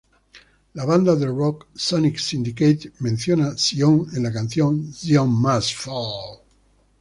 [0.73, 6.39] La banda de rock Sonic syndicate menciona Sion en la canción ""Zion must fall"".